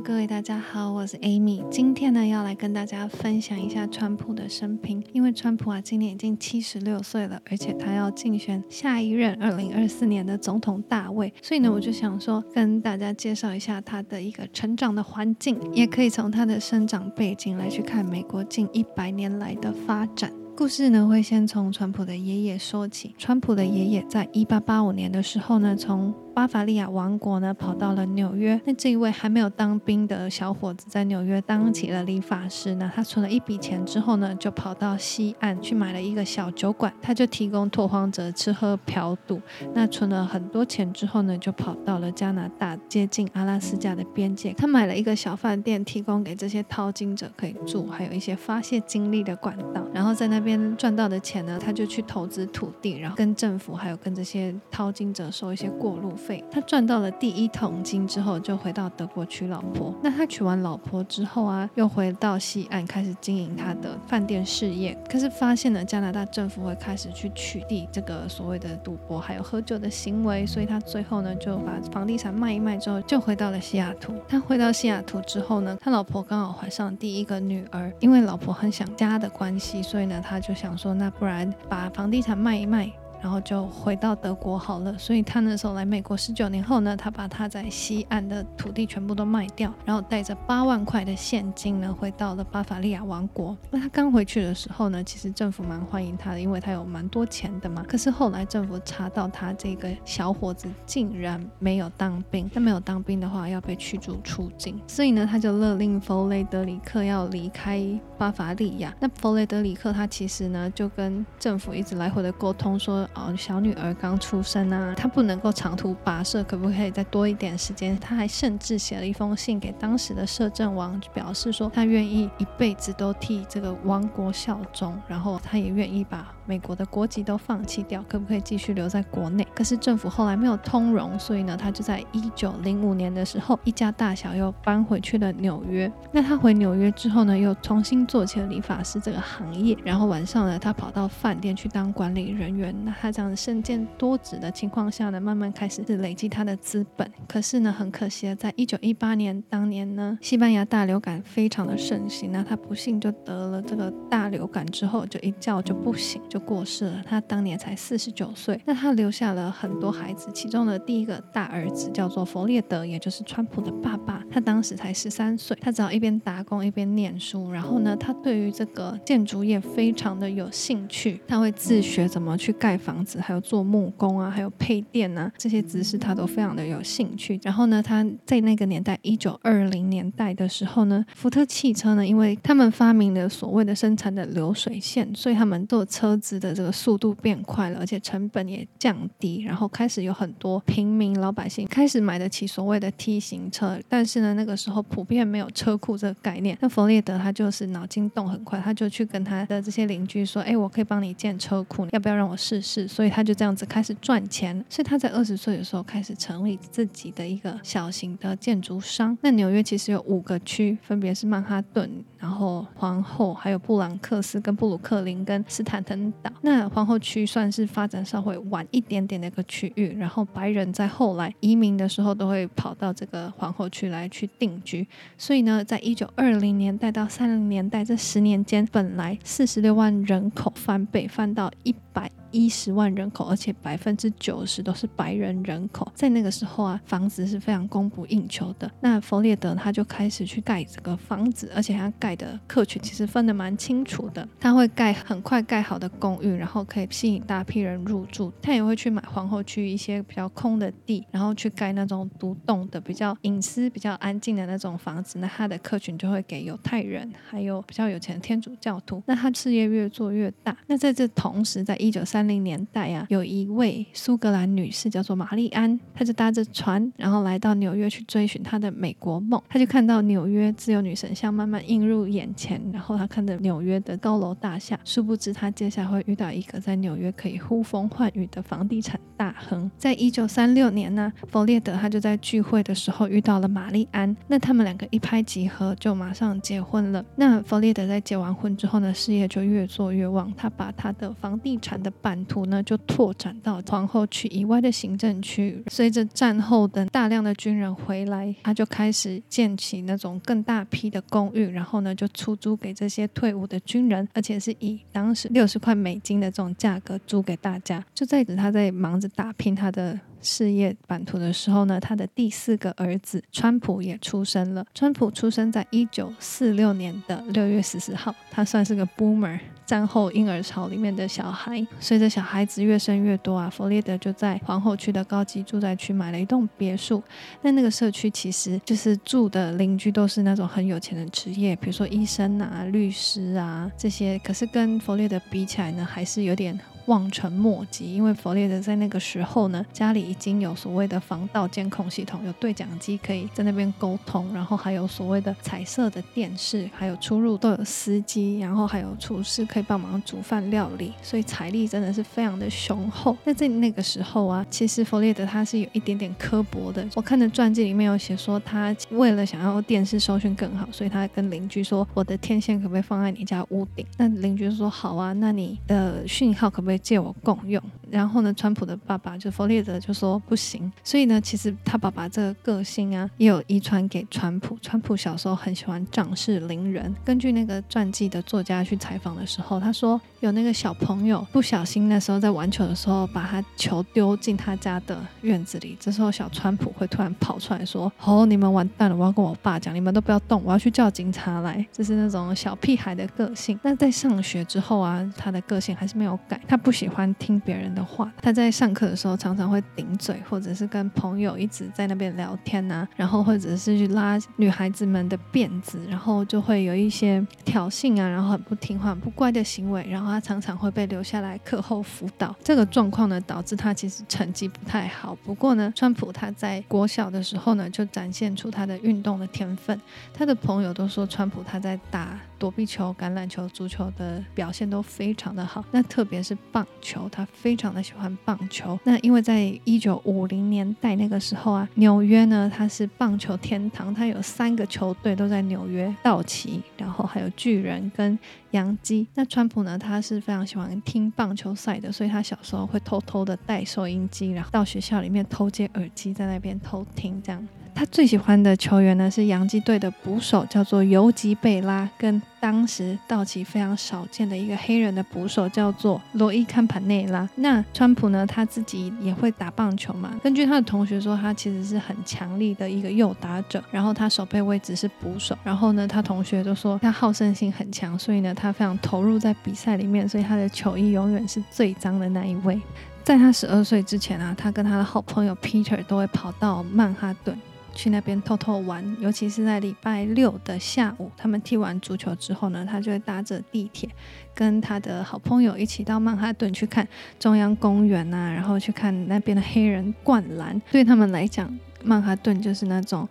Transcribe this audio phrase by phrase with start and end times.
[0.00, 1.66] 各位大家好，我是 Amy。
[1.70, 5.02] 今天呢，要来跟大家分享一下川普的生平。
[5.12, 20.30] 因为川普啊，今年已经七十六岁了，而且他要竞选下一任二零二四年的总统大位，所以呢，我就想说跟大家介绍一下他的一个成长的环境，也可以从他的生长背景来去看美国近一百年来的发展。
[20.54, 23.14] 故事呢，会先从川普的爷爷说起。
[23.16, 28.60] 川普的爷爷在一八八五年的时候呢，从巴伐利亚王国呢，跑到了纽约。
[28.66, 32.86] 那这一位还没有当兵的小伙子，在纽约当起了理发师那。
[32.88, 39.40] 他存了一笔钱之后呢，就跑到西岸去买了一个小酒馆，他就提供拓荒者吃喝嫖赌。
[39.72, 44.52] 那存了很多钱之后呢，就跑到了加拿大，接近阿拉斯加的边界。
[44.52, 49.82] 他买了一个小饭店，提供给这些淘金者可以住，还有一些发泄精力的管道。
[49.94, 56.25] 然后在那边赚到的钱呢，他就去投资土地，然后跟政府还有跟这些淘金者收一些过路费。
[56.50, 59.94] 他赚到了第一桶金之后，就回到德国娶老婆。
[60.02, 64.96] 那他娶完老婆之后啊，又回到西岸开始经营他的饭店事业。
[65.10, 74.14] 可是发现了加拿大政府会开始去取缔这个所谓的赌博还有喝酒的行为，所以他最后呢就把房地产卖一卖之后，就回到了西雅图。
[74.28, 82.90] 他回到西雅图之后呢，他老婆刚好怀上第一个女儿，因为老婆很想家的关系，所以呢他就想说，那不然把房地产卖一卖。
[83.26, 93.58] 然后就回到德国好了，所以他那时候来美国十九年后呢，他把他在西岸的土地全部都卖掉，然后带着八万块的现金呢，回到了巴伐利亚王国。
[93.68, 97.84] 那他刚回去的时候呢，其实政府蛮欢迎他的，因为他有蛮多钱的嘛。
[97.88, 107.84] 可是后来政府查到他这个小伙子竟然没有当兵，他没有当兵的话要被驱逐出境，所以呢，他就勒令弗雷德里克要离开
[108.16, 108.94] 巴伐利亚。
[109.00, 113.04] 那弗雷德里克他其实呢，就跟政府一直来回的沟通说。
[113.16, 117.98] 哦，小女儿刚出生啊，她不能够长途跋涉，可不可以再多一点时间？
[117.98, 129.46] 他还甚至写了一封信给当时的摄政王，表示说他愿意一辈子都替这个王国效忠，然后他也愿意把美国的国籍都放弃掉，可不可以继续留在国内？
[129.54, 135.90] 可是政府后来没有通融，所以呢，他就在一九零五年的时候，一家大小又搬回去了纽约。
[136.12, 142.74] 那他回纽约之后呢，又重新做起了理发师这个行业，然后晚上呢，他跑到饭店去当管理人员。
[142.84, 147.10] 那他这样身兼多职的情况下呢，慢慢开始是累积他的资本。
[147.28, 157.02] 可是呢，很可惜的，在一九一八年当年呢，西班牙大流感非常的盛行，那他不幸就得了这个大流感之后，就一觉就不醒，就过世了。
[157.06, 158.60] 他当年才四十九岁。
[158.64, 164.22] 那他留下了很多孩子，其中的第一个大儿子叫做弗列德，也就是川普的爸爸。
[164.30, 167.50] 他当时才十三岁，他只要一边打工一边念书。
[167.50, 173.16] 然后呢，他对于这个建筑业非常的有兴趣，他会自学怎么去盖房子。
[173.20, 177.40] 还有做木工啊，还有配电啊，这些知识他都非常的有兴趣。
[177.42, 189.42] 然后呢，他在那个年代，一九二零年代的时候呢，福特汽车呢，因为他们发明了所谓的生产的流水线，所以他们做车子的这个速度变快了，而且成本也降低。
[189.42, 196.56] 然后开始有很多平民老百姓开始买得起所谓的 T 型车，但是呢，那个时候普遍没有车库这个概念。
[196.60, 203.06] 那弗列德他就是脑筋动很快，他就去跟他的这些邻居说：“哎，我可以帮你建车库，要不要让我试试？”所以。
[203.16, 209.16] 他就这样子开始赚钱，所以他在二十岁的时候开始成立自己的一个小型的建筑商。
[209.22, 211.90] 那纽约其实有五个区，分别是曼哈顿。
[212.18, 216.30] 然后皇后，还有布朗克斯、跟布鲁克林、跟斯坦滕岛。
[216.42, 219.96] 那皇后区算是发展稍微晚一点点的一个区域。
[219.96, 224.86] 然后白人在后来移民的时候，都会跑到这个皇后区来去定居。
[225.16, 235.86] 所以呢，在一九二零年代到三零年代这十年间，本来四十六万人口翻倍，翻到一百一十万人口，而且百分之九十都是白人人口。
[235.94, 238.68] 在那个时候啊，房子是非常供不应求的。
[238.80, 242.16] 那弗列德他就开始去盖这个房子，而且他盖。
[242.16, 248.32] 的客群其实分得蛮清楚的，他会盖很快盖好的公寓，然后可以吸引大批人入住。
[248.40, 255.18] 他也会去买皇后区一些比较空的地，然后去盖那种独栋的、比较隐私、比较安静的那种房子。
[255.18, 259.02] 那他的客群就会给犹太人，还有比较有钱的天主教徒。
[259.04, 260.56] 那他事业越做越大。
[260.66, 269.40] 那在这同时，在一九三零年代啊，有一位苏格兰女士叫做玛丽安，她就搭着船，然后来到纽约去追寻她的美国梦。
[269.48, 279.70] 她就看到纽约自由女神像慢慢映入眼前，然后她看着纽约的高楼大厦，殊不知她接下来会遇到一个在纽约可以呼风唤雨的房地产大亨。
[279.76, 287.04] 在一九三六年呢，弗列德他就在聚会的时候遇到了玛丽安，那他们两个一拍即合，就马上结婚了。
[287.16, 295.62] 那弗列德在结完婚之后呢，事业就越做越旺，他把他的房地产的版版图呢就拓展到皇后区以外的行政区。
[295.68, 307.84] 随着战后的大量的军人回来，他就开始建起那种更大批的公寓，然后呢就出租给这些退伍的军人，而且是以当时六十块美金的这种价格租给大家。
[307.94, 309.98] 就在此，他在忙着打拼他的。
[310.26, 314.66] 事业版图的时候呢，他的第四个儿子川普也出生了。
[314.74, 321.64] 川普出生在一九四六年的六月十四号，他算是个 boomer，战后婴儿潮里面的小孩。
[321.78, 327.00] 随着小孩子越生越多啊，弗列德就在皇后区的高级住宅区买了一栋别墅。
[327.42, 334.18] 那那个社区其实就是住的邻居都是那种很有钱的职业，比如说医生啊、律师啊这些。
[334.24, 336.58] 可是跟弗列德比起来呢，还是有点。
[336.86, 353.16] 望尘莫及，因为弗列德在那个时候呢，家里已经有所谓的防盗监控系统，有对讲机可以在那边沟通，然后还有所谓的彩色的电视，还有出入都有司机，然后还有厨师可以帮忙煮饭料理，所以财力真的是非常的雄厚。
[353.24, 356.86] 那在那个时候啊，其实弗列德他是有一点点刻薄的。
[356.94, 367.60] 我看的传记里面有写说，他为了想要电视收讯更好，所以他跟邻居说：“我的天线可不可以放在你家屋顶？”那邻居说：“好啊，那你的讯号可不可以？”借我共用，
[367.90, 374.58] 然后呢，川普的爸爸就弗列德就说不行，所以呢，其实他爸爸这个个性啊，也有遗传给川普。
[374.60, 376.94] 川普小时候很喜欢仗势凌人。
[377.02, 393.58] 根据那个传记的作家去采访的时候，他说有那个小朋友不小心那时候在玩球的时候，把他球丢进他家的院子里，这时候小川普会突然跑出来说：“哦，你们完蛋了，我要跟我爸讲，你们都不要动，我要去叫警察来。”这是那种小屁孩的个性。
[393.62, 396.54] 那在上学之后啊，他的个性还是没有改，他。
[396.66, 412.34] 不喜欢听别人的话，他在上课的时候常常会顶嘴，或者是跟朋友一直在那边聊天啊，然后或者是去拉女孩子们的辫子，然后就会有一些挑衅啊，然后很不听话、不乖的行为，然后他常常会被留下来课后辅导。
[412.42, 415.16] 这个状况呢，导致他其实成绩不太好。
[415.24, 419.80] 不过呢，川普他在国小的时候呢，就展现出他的运动的天分。
[420.12, 425.64] 他的朋友都说，川普他在打躲避球、橄榄球、足球的表现都非常的好。
[425.70, 428.78] 那特别是棒球，他非常的喜欢棒球。
[428.84, 438.18] 那因为在一九五零年代那个时候啊，纽约呢，它是棒球天堂，它有三个球队都在纽约，道奇，然后还有巨人跟
[438.52, 439.06] 洋基。
[439.14, 447.46] 那川普呢，他是非常喜欢听棒球赛的，所以他小时候会偷偷的带收音机，然后到学校里面偷接耳机，在那边偷听这样。
[447.76, 457.28] 他最喜欢的球员呢，是洋基队的捕手，叫做游击贝拉，跟当时道奇非常少见的一个黑人的捕手，叫做罗伊坎帕内拉。
[457.34, 460.18] 那川普呢，他自己也会打棒球嘛。
[460.22, 465.36] 根据他的同学说，他其实是很强力的一个右打者，然后他守备位置是捕手。
[465.44, 472.58] 然后呢，他同学都说他好胜心很强，所以呢，他非常投入在比赛里面，所以他的球衣永远是最脏的那一位。
[473.04, 477.38] 在他十二岁之前啊，他跟他的好朋友 Peter 都会跑到曼哈顿。
[477.76, 483.88] 去那边偷偷玩，尤其是在礼拜六的下午，他们踢完足球之后呢，他就会搭着地铁，
[484.34, 486.88] 跟他的好朋友一起到曼哈顿去看
[487.20, 490.60] 中央公园啊，然后去看那边的黑人灌篮。
[490.72, 493.08] 对他们来讲，曼哈顿就是那种。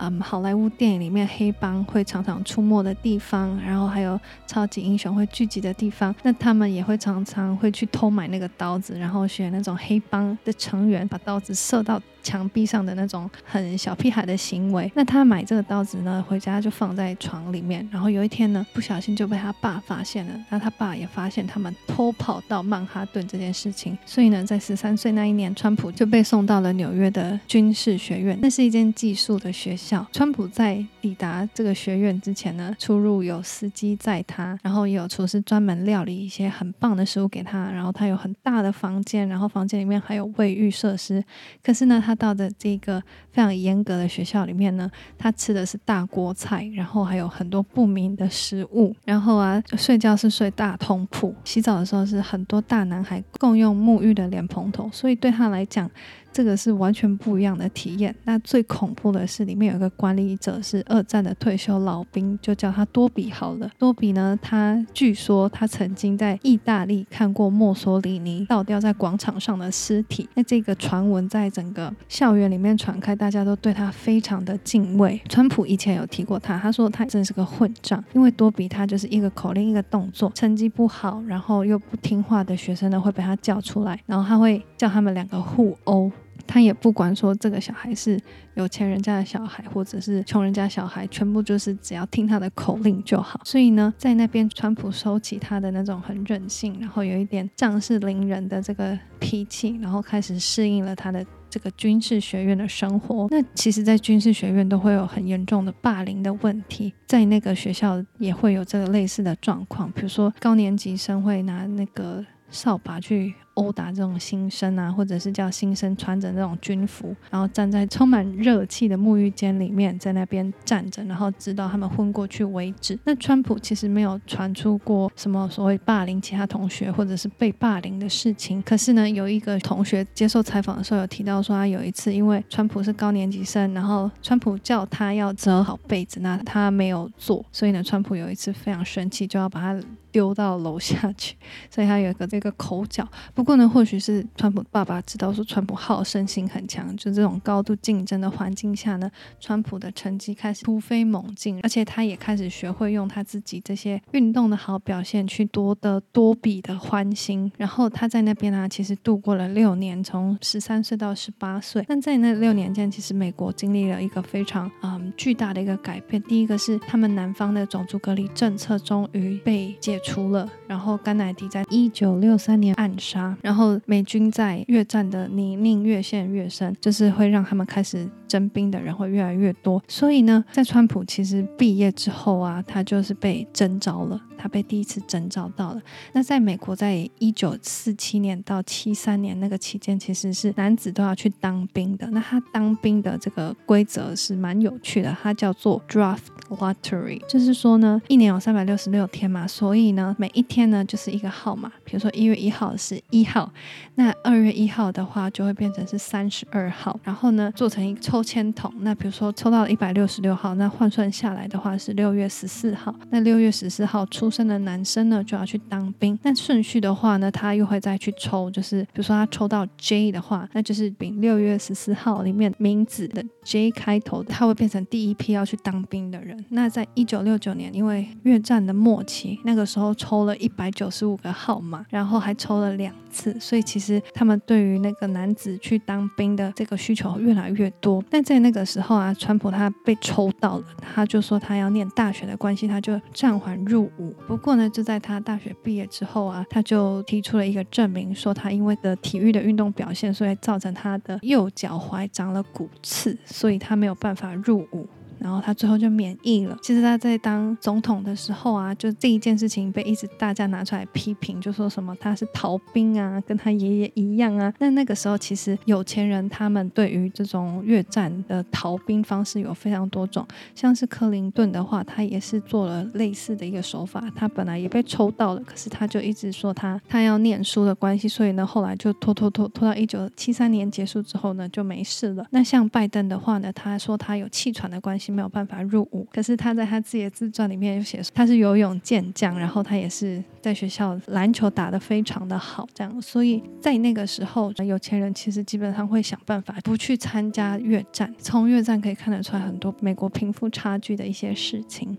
[0.00, 4.16] 嗯，好莱坞电影里面黑帮会常常出没的地方，然后还有
[4.46, 14.90] 超级英雄会聚集的地方，那他们也会常常会去偷买那个刀子，然后选那种黑帮的成员把刀子射到墙壁上的那种很小屁孩的行为。
[14.94, 20.32] 那他买这个刀子呢，回家就放在床里面，然后有一天呢，不小心就被他爸发现了。
[20.50, 30.06] 那他爸也发现他们偷跑到曼哈顿这件事情，所以呢，在十三岁那一年，川普就被送到了纽约的军事学院，那是一间寄宿的学校。
[30.12, 41.22] 川普在抵达这个学院之前呢，出入有司机载他，然后也有厨师专门料理一些很棒的食物给他，然后他有很大的房间，然后房间里面还有卫浴设施。
[41.62, 42.98] 可是呢，他到的这个
[43.30, 55.90] 非常严格的学校里面呢，他吃的是大锅菜，然后还有很多不明的食物，然后啊，睡觉是睡大通铺，洗澡的时候是很多大男孩共用沐浴的脸蓬头，所以对他来讲。
[56.32, 58.14] 这个是完全不一样的体验。
[58.24, 63.70] 那最恐怖的是，里面有一个管理者是二战的退休老兵，就叫他多比好了。
[63.78, 70.28] 多比呢，他据说他曾经在意大利看过墨索里尼倒吊在广场上的尸体。
[70.34, 75.20] 那这个传闻在整个校园里面传开，大家都对他非常的敬畏。
[75.28, 86.10] 川普以前有提过他，他说他真是个混账，因为多比他就是一个口令一个动作，成绩不好，然后又不听话的学生呢会被他叫出来，然后他会叫他们两个互殴。
[86.46, 88.18] 他也不管说这个小孩是
[88.54, 93.38] 有钱人家的小孩，或者是穷人家小孩，全部就是只要听他的口令就好。
[93.44, 103.26] 所以呢，在那边，川普收起他的那种很任性，然后有一点仗势凌人的这个脾气，然后开始适应了他的这个军事学院的生活。
[103.30, 113.34] 那其实，在军事学院都会有很严重的霸凌的问题，在那个学校也会有这个类似的状况，比如说高年级生会拿那个扫把去。
[113.58, 122.98] 殴打这种新生啊，或者是叫新生穿着那种军服，然后站在充满热气的沐浴间里面，在那边站着，然后直到他们昏过去为止。
[123.04, 128.62] 那川普其实没有传出过什么所谓霸凌其他同学或者是被霸凌的事情。
[128.62, 141.36] 可是呢，有一个同学接受采访的时候有提到说，他有一次因为川普是高年级生，然后川普叫他要折好被子，那他没有做，所以呢，川普有一次非常生气，就要把他丢到楼下去，
[141.70, 143.06] 所以他有一个这个口角。
[143.34, 149.10] 不过呢，或许是川普爸爸知道说川普好胜心很强，就这种高度竞争的环境下呢，
[149.40, 157.50] 川普的成绩开始突飞猛进，而且他也开始学会用他自己这些运动的好表现去夺得多比的欢心。
[157.56, 161.84] 然后他在那边呢，其实度过了六年，从十三岁到十八岁。
[161.86, 166.22] 但在那六年间，其实美国经历了一个非常嗯巨大的一个改变。
[166.22, 173.36] 第一个是他们南方的种族隔离政策终于被解出了，然后甘乃迪在一九六三年暗杀。
[173.42, 179.82] 然后美军在越战的泥泞越陷越深，就是会让他们开始征兵的人会越来越多。
[179.88, 185.82] 所以呢，在川普其实毕业之后啊，他就是被征召了，他被第一次征召到了。
[186.12, 192.06] 那在美国，在一九四七年到七三年那个期间，其实是男子都要去当兵的。
[192.12, 203.52] 那他当兵的这个规则是蛮有趣的，它叫做 draft lottery，就是说呢，一年有三百六十六天嘛，所以呢，每一天呢就是一个号码，比如说一月一号是一号，
[203.96, 226.44] 那二月一号的话就会变成是三十二号，然后呢做成一个抽签筒，那比如说抽到了一百六十六号，那换算下来的话是六月十四号，那六月十四号出出生的男生呢就要去当兵，那顺序的话呢，他又会再去抽，就是比如说他抽到 J 的话，那就是丙六月十四号里面名字的 J 开头，他会变成第一批要去当兵的人。
[226.50, 238.04] 那在一九六九年，因为越战的末期，那个时候抽了一百九十五个号码，然后还抽了两次，所以其实他们对于那个男子去当兵的这个需求越来越多。
[238.10, 244.14] 但在那个时候啊，川普他被抽到了，他就说他要念大学的关系，他就暂缓入伍。
[244.26, 254.86] 不过呢，就在他大学毕业之后啊，他就提出了一个证明，说他因为的体育的运动表现，所以造成他的右脚踝长了骨刺，所以他没有办法入伍。
[255.20, 256.56] 然后他最后就免疫了。
[256.62, 264.52] 其实他在当总统的时候啊，就这一件事情被一直大家拿出来批评，就说什么他是逃兵啊，跟他爷爷一样啊。
[264.58, 274.04] 那那个时候其实有钱人他们对于这种越战的逃兵方式有非常多种，像是克林顿的话，他也是做了类似的一个手法。
[274.14, 282.26] 他本来也被抽到了，可是他就一直说他他要念书的关系，所以呢后来就拖拖拖拖到一九七三年结束之后呢就没事了。
[282.30, 298.14] 那像拜登的话呢，他说他有气喘的关系没有办法入伍，可是他在他自己的自传里面就写，他是游泳健将，然后他也是在学校篮球打得非常的好，这样，所以在那个时候，有钱人其实基本上会想办法不去参加越战。
[298.18, 301.96] 从越战可以看得出来很多美国贫富差距的一些事情。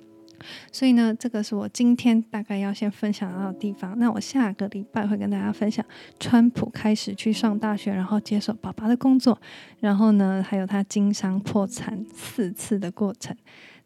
[0.72, 3.98] 所以呢，这个是我今天大概要先分享到的地方。
[4.00, 5.86] 那我下个礼拜会跟大家分享
[6.19, 9.39] 川普开始去上大学，然后接手爸爸的工作，
[9.79, 13.36] 然后呢，还有他经商破产四次的过程，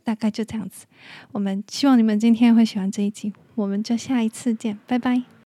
[0.04, 0.86] 大概就这样子。
[1.32, 5.43] 我们希望你们今天会喜欢这一集，我们就下一次见，拜拜。